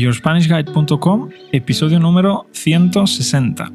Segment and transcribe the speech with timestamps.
[0.00, 3.70] yourspanishguide.com, episodio número 160.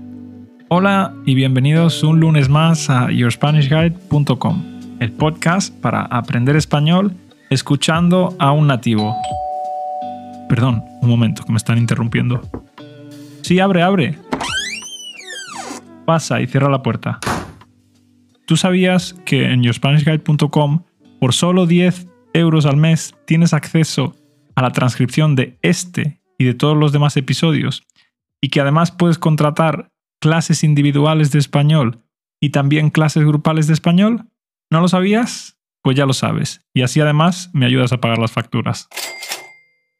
[0.69, 4.63] Hola y bienvenidos un lunes más a yourspanishguide.com,
[4.99, 7.15] el podcast para aprender español
[7.51, 9.15] escuchando a un nativo.
[10.49, 12.41] Perdón, un momento, que me están interrumpiendo.
[13.41, 14.17] Sí, abre, abre.
[16.05, 17.19] Pasa y cierra la puerta.
[18.47, 20.81] ¿Tú sabías que en yourspanishguide.com
[21.19, 24.15] por solo 10 euros al mes tienes acceso
[24.55, 27.83] a la transcripción de este y de todos los demás episodios
[28.41, 32.01] y que además puedes contratar clases individuales de español
[32.41, 34.29] y también clases grupales de español?
[34.71, 35.57] ¿No lo sabías?
[35.81, 36.61] Pues ya lo sabes.
[36.73, 38.87] Y así además me ayudas a pagar las facturas.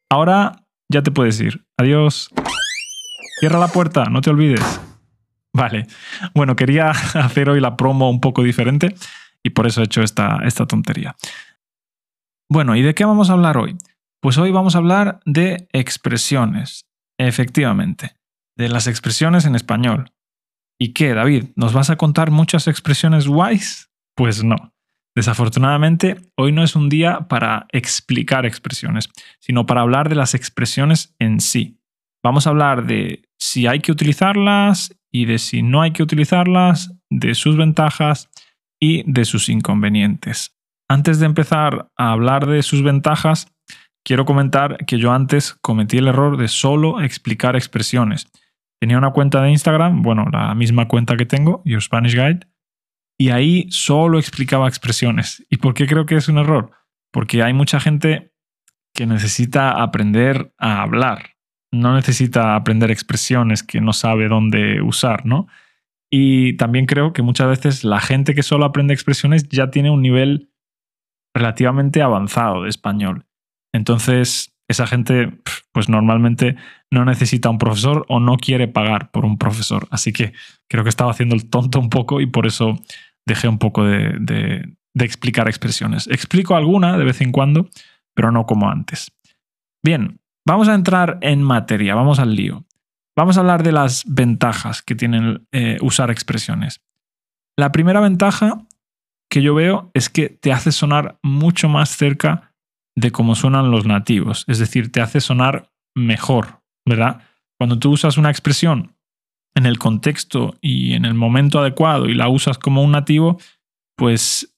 [0.10, 1.66] Ahora ya te puedes ir.
[1.78, 2.30] Adiós.
[3.40, 4.82] Cierra la puerta, no te olvides.
[5.54, 5.88] Vale.
[6.34, 8.96] Bueno, quería hacer hoy la promo un poco diferente
[9.44, 11.16] y por eso he hecho esta, esta tontería.
[12.50, 13.78] Bueno, ¿y de qué vamos a hablar hoy?
[14.26, 16.88] Pues hoy vamos a hablar de expresiones,
[17.20, 18.16] efectivamente,
[18.58, 20.14] de las expresiones en español.
[20.80, 21.50] ¿Y qué, David?
[21.56, 23.92] ¿Nos vas a contar muchas expresiones guays?
[24.16, 24.74] Pues no.
[25.16, 31.14] Desafortunadamente, hoy no es un día para explicar expresiones, sino para hablar de las expresiones
[31.20, 31.80] en sí.
[32.24, 36.92] Vamos a hablar de si hay que utilizarlas y de si no hay que utilizarlas,
[37.12, 38.32] de sus ventajas
[38.82, 40.58] y de sus inconvenientes.
[40.90, 43.55] Antes de empezar a hablar de sus ventajas,
[44.06, 48.28] quiero comentar que yo antes cometí el error de solo explicar expresiones.
[48.80, 52.48] Tenía una cuenta de Instagram, bueno, la misma cuenta que tengo, Your Spanish Guide,
[53.18, 55.46] y ahí solo explicaba expresiones.
[55.50, 56.72] ¿Y por qué creo que es un error?
[57.12, 58.32] Porque hay mucha gente
[58.94, 61.36] que necesita aprender a hablar,
[61.72, 65.48] no necesita aprender expresiones que no sabe dónde usar, ¿no?
[66.12, 70.02] Y también creo que muchas veces la gente que solo aprende expresiones ya tiene un
[70.02, 70.52] nivel
[71.34, 73.26] relativamente avanzado de español.
[73.76, 75.32] Entonces, esa gente,
[75.72, 76.56] pues normalmente
[76.92, 79.88] no necesita un profesor o no quiere pagar por un profesor.
[79.92, 80.34] Así que
[80.68, 82.80] creo que estaba haciendo el tonto un poco y por eso
[83.26, 86.08] dejé un poco de, de explicar expresiones.
[86.08, 87.70] Explico alguna de vez en cuando,
[88.14, 89.12] pero no como antes.
[89.84, 92.66] Bien, vamos a entrar en materia, vamos al lío.
[93.16, 96.82] Vamos a hablar de las ventajas que tienen eh, usar expresiones.
[97.58, 98.66] La primera ventaja
[99.30, 102.55] que yo veo es que te hace sonar mucho más cerca
[102.96, 107.22] de cómo suenan los nativos, es decir, te hace sonar mejor, ¿verdad?
[107.60, 108.96] Cuando tú usas una expresión
[109.56, 113.40] en el contexto y en el momento adecuado y la usas como un nativo,
[113.98, 114.56] pues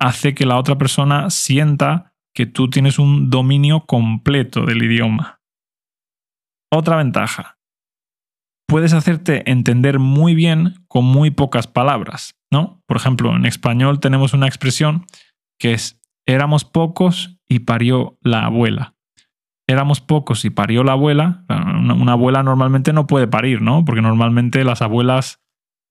[0.00, 5.40] hace que la otra persona sienta que tú tienes un dominio completo del idioma.
[6.72, 7.58] Otra ventaja.
[8.68, 12.80] Puedes hacerte entender muy bien con muy pocas palabras, ¿no?
[12.86, 15.06] Por ejemplo, en español tenemos una expresión
[15.58, 18.94] que es éramos pocos y parió la abuela.
[19.66, 21.44] Éramos pocos y parió la abuela.
[21.48, 23.84] Una, abuela normalmente no puede parir, ¿no?
[23.84, 25.40] Porque normalmente las abuelas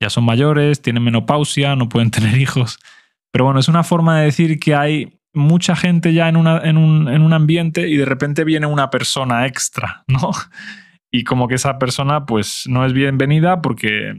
[0.02, 2.80] ya son mayores, tienen menopausia, no pueden tener hijos.
[3.31, 6.78] Pero bueno, es una forma de decir que hay mucha gente ya en, una, en,
[6.78, 10.31] un, en un ambiente y de repente viene una persona extra, ¿no?
[11.12, 14.14] Y como que esa persona pues no es bienvenida porque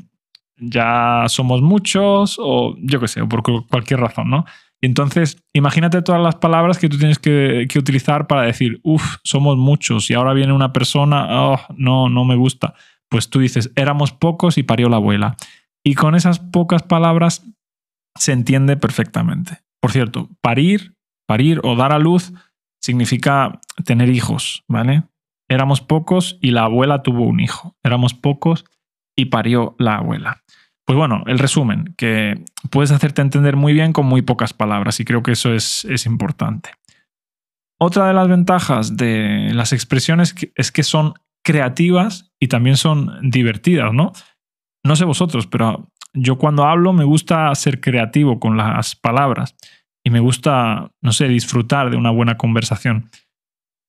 [0.59, 4.45] ya somos muchos o yo qué sé, o por cualquier razón, ¿no?
[4.81, 9.57] Entonces, imagínate todas las palabras que tú tienes que, que utilizar para decir, uff, somos
[9.57, 12.75] muchos y ahora viene una persona, oh, no, no me gusta.
[13.09, 15.37] Pues tú dices, éramos pocos y parió la abuela.
[15.85, 17.45] Y con esas pocas palabras
[18.19, 19.59] se entiende perfectamente.
[19.81, 20.95] Por cierto, parir
[21.31, 22.33] Parir o dar a luz
[22.83, 25.05] significa tener hijos, ¿vale?
[25.49, 27.77] Éramos pocos y la abuela tuvo un hijo.
[27.85, 28.65] Éramos pocos
[29.17, 30.43] y parió la abuela.
[30.87, 35.05] Pues bueno, el resumen, que puedes hacerte entender muy bien con muy pocas palabras y
[35.05, 36.71] creo que eso es, es importante.
[37.79, 43.93] Otra de las ventajas de las expresiones es que son creativas y también son divertidas,
[43.93, 44.13] ¿no?
[44.85, 49.57] No sé vosotros, pero yo cuando hablo me gusta ser creativo con las palabras
[50.05, 53.11] y me gusta, no sé, disfrutar de una buena conversación.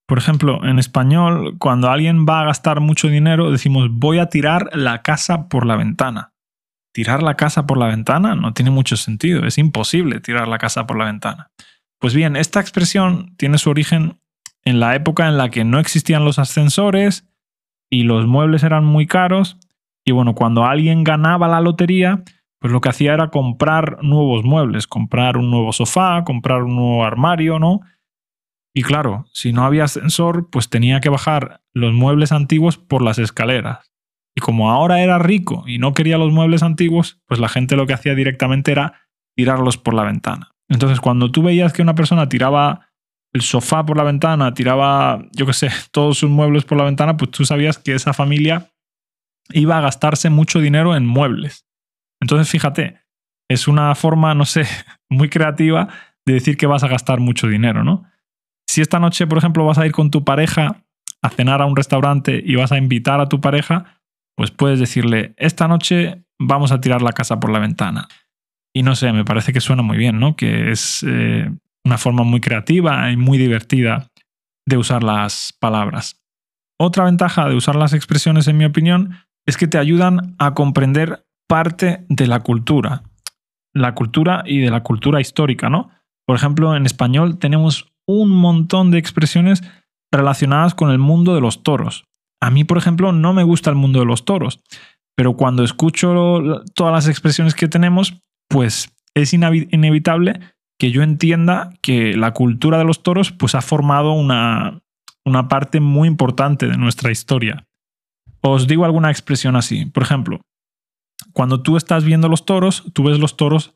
[0.08, 4.70] Por ejemplo, en español, cuando alguien va a gastar mucho dinero, decimos voy a tirar
[4.74, 6.31] la casa por la ventana.
[6.94, 10.86] Tirar la casa por la ventana no tiene mucho sentido, es imposible tirar la casa
[10.86, 11.52] por la ventana.
[12.00, 14.20] Pues bien, esta expresión tiene su origen
[14.64, 17.28] en la época en la que no existían los ascensores
[17.90, 19.58] y los muebles eran muy caros.
[20.04, 22.24] Y bueno, cuando alguien ganaba la lotería,
[22.60, 27.04] pues lo que hacía era comprar nuevos muebles, comprar un nuevo sofá, comprar un nuevo
[27.04, 27.82] armario, ¿no?
[28.74, 33.20] Y claro, si no había ascensor, pues tenía que bajar los muebles antiguos por las
[33.20, 33.91] escaleras.
[34.36, 37.86] Y como ahora era rico y no quería los muebles antiguos, pues la gente lo
[37.86, 39.02] que hacía directamente era
[39.36, 40.52] tirarlos por la ventana.
[40.70, 42.88] Entonces, cuando tú veías que una persona tiraba
[43.34, 47.18] el sofá por la ventana, tiraba, yo qué sé, todos sus muebles por la ventana,
[47.18, 48.72] pues tú sabías que esa familia
[49.50, 51.66] iba a gastarse mucho dinero en muebles.
[52.22, 53.00] Entonces, fíjate,
[53.50, 54.66] es una forma, no sé,
[55.10, 55.90] muy creativa
[56.26, 58.06] de decir que vas a gastar mucho dinero, ¿no?
[58.68, 60.84] Si esta noche, por ejemplo, vas a ir con tu pareja
[61.22, 64.01] a cenar a un restaurante y vas a invitar a tu pareja,
[64.36, 68.08] pues puedes decirle, esta noche vamos a tirar la casa por la ventana.
[68.74, 70.36] Y no sé, me parece que suena muy bien, ¿no?
[70.36, 71.52] Que es eh,
[71.86, 74.08] una forma muy creativa y muy divertida
[74.66, 76.22] de usar las palabras.
[76.80, 81.26] Otra ventaja de usar las expresiones, en mi opinión, es que te ayudan a comprender
[81.48, 83.04] parte de la cultura.
[83.74, 85.90] La cultura y de la cultura histórica, ¿no?
[86.26, 89.64] Por ejemplo, en español tenemos un montón de expresiones
[90.12, 92.06] relacionadas con el mundo de los toros.
[92.42, 94.62] A mí, por ejemplo, no me gusta el mundo de los toros,
[95.16, 100.40] pero cuando escucho todas las expresiones que tenemos, pues es inevitable
[100.80, 104.82] que yo entienda que la cultura de los toros pues ha formado una,
[105.26, 107.68] una parte muy importante de nuestra historia.
[108.42, 109.86] Os digo alguna expresión así.
[109.86, 110.42] Por ejemplo,
[111.34, 113.76] cuando tú estás viendo los toros, tú ves los toros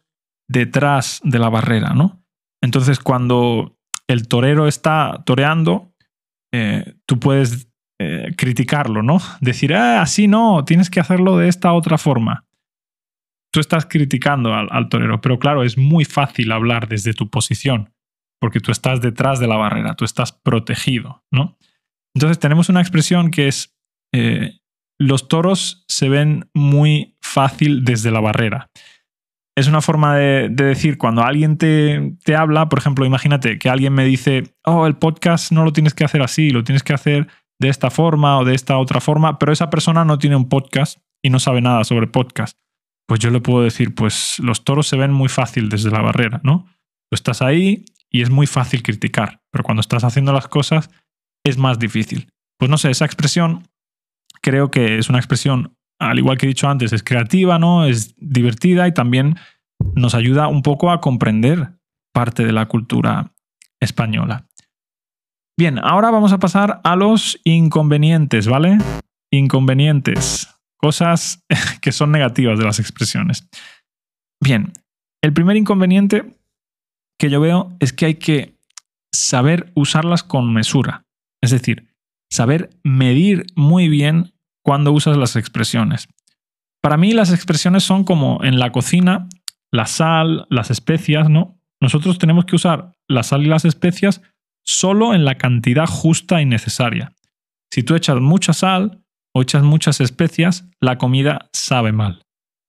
[0.50, 2.24] detrás de la barrera, ¿no?
[2.62, 3.78] Entonces, cuando
[4.08, 5.94] el torero está toreando,
[6.52, 9.22] eh, tú puedes eh, criticarlo, ¿no?
[9.40, 12.44] Decir, ah, así no, tienes que hacerlo de esta otra forma.
[13.54, 17.94] Tú estás criticando al, torero, pero claro, es muy fácil hablar desde tu posición,
[18.42, 21.58] porque tú estás detrás de la barrera, tú estás protegido, ¿no?
[22.14, 23.74] Entonces tenemos una expresión que es,
[24.14, 24.60] eh,
[25.00, 28.70] los toros se ven muy fácil desde la barrera.
[29.58, 33.94] Es una forma de, decir, cuando alguien te, te, habla, por ejemplo, imagínate que alguien
[33.94, 37.30] me dice, oh, el podcast no lo tienes que hacer así, lo tienes que hacer
[37.60, 41.00] de esta forma o de esta otra forma, pero esa persona no tiene un podcast
[41.24, 42.58] y no sabe nada sobre podcast.
[43.08, 46.42] Pues yo le puedo decir, pues los toros se ven muy fácil desde la barrera,
[46.44, 46.66] ¿no?
[47.10, 50.90] Tú estás ahí y es muy fácil criticar, pero cuando estás haciendo las cosas
[51.44, 52.30] es más difícil.
[52.58, 53.68] Pues no sé, esa expresión
[54.42, 57.86] creo que es una expresión, al igual que he dicho antes, es creativa, ¿no?
[57.86, 59.38] Es divertida y también
[59.96, 61.74] nos ayuda un poco a comprender
[62.14, 63.34] parte de la cultura
[63.80, 64.48] española.
[65.58, 68.78] Bien, ahora vamos a pasar a los inconvenientes, ¿vale?
[69.32, 71.46] Inconvenientes, cosas
[71.82, 73.48] que son negativas de las expresiones.
[74.42, 74.74] Bien,
[75.24, 76.36] el primer inconveniente
[77.18, 78.58] que yo veo es que hay que
[79.14, 81.06] saber usarlas con mesura,
[81.42, 81.88] es decir,
[82.30, 86.10] saber medir muy bien cuando usas las expresiones.
[86.82, 89.30] Para mí las expresiones son como en la cocina,
[89.72, 91.58] la sal, las especias, ¿no?
[91.80, 94.22] Nosotros tenemos que usar la sal y las especias
[94.66, 97.14] solo en la cantidad justa y necesaria.
[97.72, 99.04] Si tú echas mucha sal
[99.34, 102.24] o echas muchas especias, la comida sabe mal.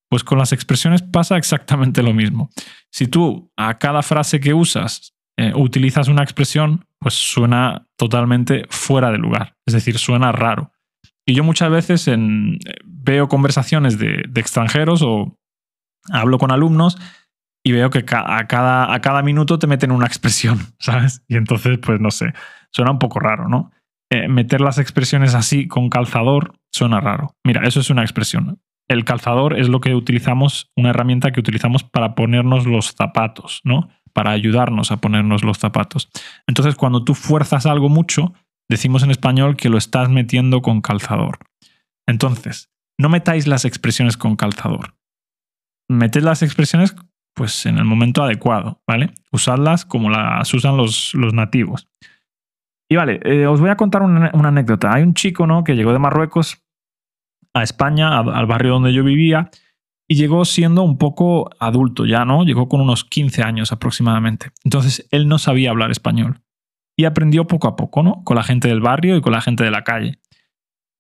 [0.08, 2.50] Pues con las expresiones pasa exactamente lo mismo.
[2.92, 9.10] Si tú a cada frase que usas eh, utilizas una expresión, pues suena totalmente fuera
[9.10, 10.72] de lugar, es decir, suena raro.
[11.26, 15.36] Y yo muchas veces en, veo conversaciones de extranjeros o
[16.10, 16.98] hablo con alumnos
[17.66, 21.24] y veo que a cada, a cada minuto te meten una expresión, ¿sabes?
[21.26, 22.32] Y entonces, pues no sé,
[22.70, 23.72] suena un poco raro, ¿no?
[24.08, 27.34] Eh, meter las expresiones así con calzador suena raro.
[27.42, 28.60] Mira, eso es una expresión.
[28.86, 33.88] El calzador es lo que utilizamos, una herramienta que utilizamos para ponernos los zapatos, ¿no?
[34.12, 36.08] Para ayudarnos a ponernos los zapatos.
[36.46, 38.32] Entonces, cuando tú fuerzas algo mucho,
[38.70, 41.40] decimos en español que lo estás metiendo con calzador.
[42.06, 44.94] Entonces, no metáis las expresiones con calzador.
[45.88, 46.94] Meted las expresiones
[47.36, 49.12] pues en el momento adecuado, ¿vale?
[49.30, 51.86] Usadlas como las usan los, los nativos.
[52.88, 54.94] Y vale, eh, os voy a contar una, anécdota.
[54.94, 55.62] Hay un chico, ¿no?
[55.62, 56.64] Que llegó de Marruecos
[57.52, 59.50] a España, al barrio donde yo vivía,
[60.08, 62.44] y llegó siendo un poco adulto ya, ¿no?
[62.44, 64.50] Llegó con unos 15 años aproximadamente.
[64.64, 66.40] Entonces, él no sabía hablar español.
[66.96, 68.22] Y aprendió poco a poco, ¿no?
[68.24, 70.20] Con la gente del barrio y con la gente de la calle.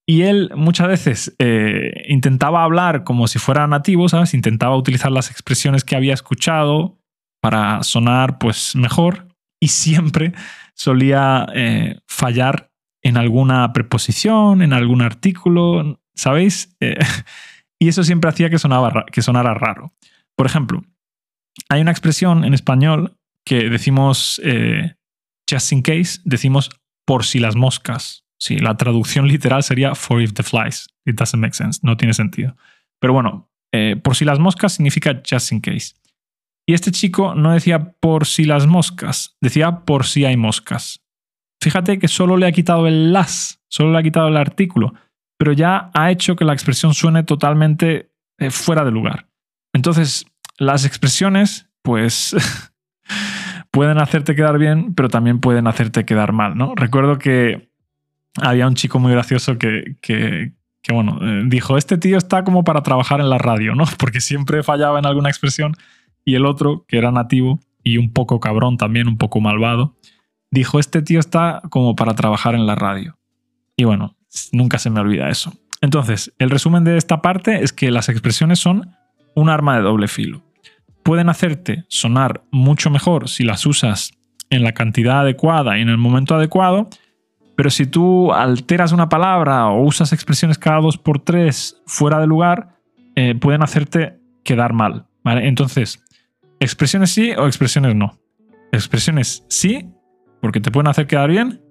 [0.08, 4.34] Y él muchas veces eh, intentaba hablar como si fuera nativo, ¿sabes?
[4.34, 6.96] Intentaba utilizar las expresiones que había escuchado
[7.42, 9.26] para sonar pues mejor
[9.60, 10.32] y siempre
[10.74, 12.70] solía eh, fallar
[13.02, 16.76] en alguna preposición, en algún artículo, ¿sabéis?
[16.78, 16.98] Eh,
[17.80, 19.92] y eso siempre hacía que, sonaba, que sonara raro.
[20.36, 20.84] Por ejemplo,
[21.68, 24.40] hay una expresión en español que decimos
[25.48, 26.70] just in case, decimos
[27.06, 28.25] por si las moscas.
[28.38, 30.88] Sí, la traducción literal sería for if the flies.
[31.04, 31.80] It doesn't make sense.
[31.82, 32.56] No tiene sentido.
[33.00, 35.94] Pero bueno, eh, por si las moscas significa just in case.
[36.68, 41.00] Y este chico no decía por si las moscas, decía por si hay moscas.
[41.62, 44.92] Fíjate que solo le ha quitado el las, solo le ha quitado el artículo,
[45.38, 49.28] pero ya ha hecho que la expresión suene totalmente eh, fuera de lugar.
[49.72, 50.26] Entonces,
[50.58, 52.34] las expresiones, pues
[53.70, 56.74] pueden hacerte quedar bien, pero también pueden hacerte quedar mal, ¿no?
[56.74, 57.70] Recuerdo que
[58.42, 60.52] había un chico muy gracioso que, que,
[60.90, 63.84] bueno, eh, dijo, este tío está como para trabajar en la radio, ¿no?
[63.98, 65.74] Porque siempre fallaba en alguna expresión.
[66.24, 69.96] Y el otro, que era nativo y un poco cabrón también, un poco malvado,
[70.50, 73.18] dijo, este tío está como para trabajar en la radio.
[73.76, 74.16] Y bueno,
[74.52, 75.52] nunca se me olvida eso.
[75.80, 78.90] Entonces, el resumen de esta parte es que las expresiones son
[79.34, 80.42] un arma de doble filo.
[81.04, 84.12] Pueden hacerte sonar mucho mejor si las usas
[84.50, 86.88] en la cantidad adecuada y en el momento adecuado,
[87.56, 92.26] pero si tú alteras una palabra o usas expresiones cada dos por tres fuera de
[92.26, 92.76] lugar,
[93.16, 95.06] eh, pueden hacerte quedar mal.
[95.24, 95.48] ¿vale?
[95.48, 96.04] Entonces,
[96.60, 98.18] expresiones sí o expresiones no.
[98.72, 99.88] Expresiones sí,
[100.40, 101.62] porque te pueden hacer quedar bien,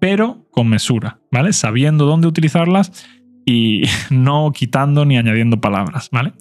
[0.00, 1.52] pero con mesura, ¿vale?
[1.52, 3.06] Sabiendo dónde utilizarlas
[3.44, 6.32] y no quitando ni añadiendo palabras, ¿vale?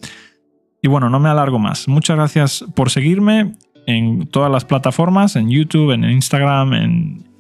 [0.82, 1.88] Y bueno, no me alargo más.
[1.88, 3.54] Muchas gracias por seguirme
[3.88, 7.31] en todas las plataformas, en YouTube, en Instagram, en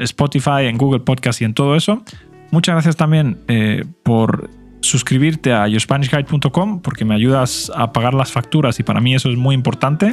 [0.00, 2.02] Spotify, en Google Podcast y en todo eso.
[2.50, 8.80] Muchas gracias también eh, por suscribirte a yourspanishguide.com porque me ayudas a pagar las facturas
[8.80, 10.12] y para mí eso es muy importante.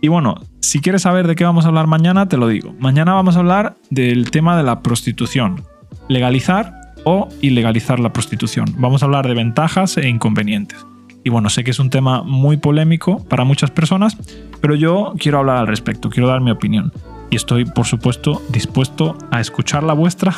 [0.00, 2.74] Y bueno, si quieres saber de qué vamos a hablar mañana, te lo digo.
[2.78, 5.64] Mañana vamos a hablar del tema de la prostitución.
[6.08, 6.74] Legalizar
[7.04, 8.66] o ilegalizar la prostitución.
[8.78, 10.86] Vamos a hablar de ventajas e inconvenientes.
[11.24, 14.16] Y bueno, sé que es un tema muy polémico para muchas personas,
[14.60, 16.92] pero yo quiero hablar al respecto, quiero dar mi opinión.
[17.30, 20.34] Y estoy, por supuesto, dispuesto a escuchar la vuestra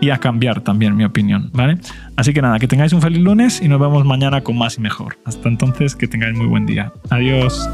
[0.00, 1.78] y a cambiar también mi opinión, ¿vale?
[2.16, 4.80] Así que nada, que tengáis un feliz lunes y nos vemos mañana con más y
[4.80, 5.18] mejor.
[5.24, 6.92] Hasta entonces, que tengáis muy buen día.
[7.10, 7.68] Adiós.